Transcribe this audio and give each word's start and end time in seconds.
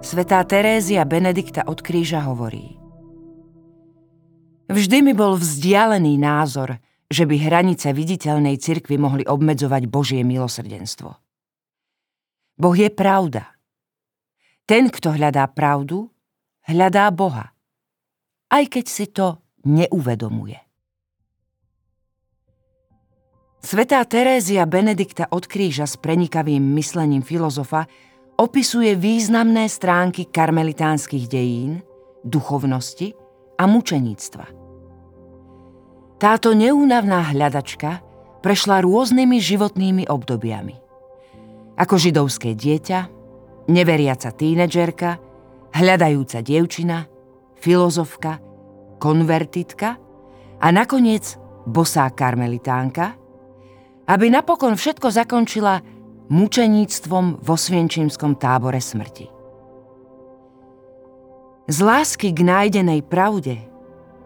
Svetá 0.00 0.40
Terézia 0.48 1.04
Benedikta 1.04 1.68
od 1.68 1.84
kríža 1.84 2.24
hovorí 2.24 2.80
Vždy 4.72 5.04
mi 5.04 5.12
bol 5.12 5.36
vzdialený 5.36 6.16
názor, 6.16 6.80
že 7.12 7.28
by 7.28 7.36
hranice 7.36 7.92
viditeľnej 7.92 8.56
cirkvy 8.56 8.96
mohli 8.96 9.28
obmedzovať 9.28 9.82
Božie 9.92 10.24
milosrdenstvo. 10.24 11.10
Boh 12.56 12.76
je 12.76 12.88
pravda. 12.88 13.52
Ten, 14.64 14.88
kto 14.88 15.20
hľadá 15.20 15.44
pravdu, 15.52 16.08
hľadá 16.64 17.12
Boha, 17.12 17.52
aj 18.48 18.64
keď 18.72 18.84
si 18.88 19.04
to 19.12 19.36
neuvedomuje. 19.68 20.56
Svetá 23.60 24.00
Terézia 24.08 24.64
Benedikta 24.64 25.28
od 25.28 25.44
kríža 25.44 25.84
s 25.84 26.00
prenikavým 26.00 26.64
myslením 26.72 27.20
filozofa 27.20 27.84
opisuje 28.40 28.96
významné 28.96 29.68
stránky 29.68 30.24
karmelitánskych 30.24 31.28
dejín, 31.28 31.84
duchovnosti 32.24 33.12
a 33.60 33.68
mučeníctva. 33.68 34.46
Táto 36.16 36.56
neúnavná 36.56 37.36
hľadačka 37.36 38.00
prešla 38.40 38.80
rôznymi 38.80 39.36
životnými 39.36 40.04
obdobiami. 40.08 40.76
Ako 41.76 42.00
židovské 42.00 42.56
dieťa, 42.56 43.00
neveriaca 43.68 44.32
tínedžerka, 44.32 45.20
hľadajúca 45.76 46.40
dievčina, 46.40 47.04
filozofka, 47.60 48.40
konvertitka 48.96 50.00
a 50.60 50.66
nakoniec 50.72 51.36
bosá 51.68 52.08
karmelitánka– 52.08 53.16
aby 54.10 54.26
napokon 54.26 54.74
všetko 54.74 55.06
zakončila 55.14 55.78
mučeníctvom 56.30 57.42
vo 57.42 57.54
svienčímskom 57.58 58.38
tábore 58.38 58.78
smrti. 58.78 59.26
Z 61.66 61.78
lásky 61.82 62.30
k 62.30 62.40
nájdenej 62.46 63.02
pravde 63.02 63.58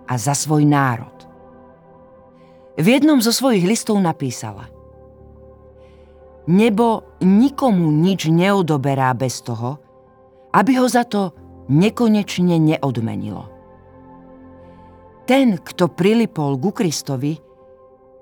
a 0.04 0.20
za 0.20 0.36
svoj 0.36 0.68
národ. 0.68 1.12
V 2.76 2.86
jednom 2.86 3.24
zo 3.24 3.32
svojich 3.32 3.64
listov 3.64 3.96
napísala 4.00 4.68
Nebo 6.44 7.16
nikomu 7.24 7.88
nič 7.88 8.28
neodoberá 8.28 9.16
bez 9.16 9.40
toho, 9.40 9.80
aby 10.52 10.76
ho 10.76 10.84
za 10.84 11.08
to 11.08 11.32
nekonečne 11.72 12.60
neodmenilo. 12.60 13.48
Ten, 15.24 15.56
kto 15.56 15.88
prilipol 15.88 16.60
ku 16.60 16.68
Kristovi, 16.68 17.40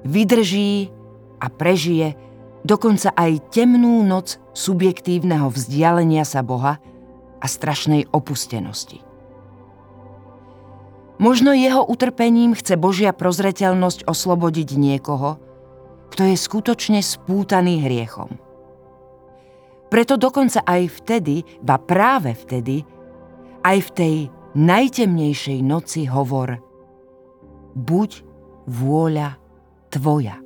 vydrží 0.06 0.86
a 1.42 1.50
prežije 1.50 2.14
dokonca 2.62 3.14
aj 3.14 3.52
temnú 3.54 4.02
noc 4.02 4.38
subjektívneho 4.54 5.50
vzdialenia 5.50 6.26
sa 6.26 6.42
Boha 6.42 6.78
a 7.42 7.46
strašnej 7.46 8.10
opustenosti. 8.10 9.02
Možno 11.22 11.54
jeho 11.54 11.86
utrpením 11.86 12.50
chce 12.58 12.74
Božia 12.74 13.14
prozreteľnosť 13.14 14.10
oslobodiť 14.10 14.74
niekoho, 14.74 15.38
kto 16.10 16.22
je 16.26 16.36
skutočne 16.36 16.98
spútaný 16.98 17.78
hriechom. 17.86 18.34
Preto 19.86 20.18
dokonca 20.18 20.66
aj 20.66 21.04
vtedy, 21.04 21.46
ba 21.62 21.78
práve 21.78 22.34
vtedy, 22.34 22.82
aj 23.62 23.78
v 23.78 23.90
tej 23.94 24.16
najtemnejšej 24.58 25.58
noci 25.62 26.10
hovor 26.10 26.58
Buď 27.72 28.10
vôľa 28.66 29.40
tvoja. 29.88 30.41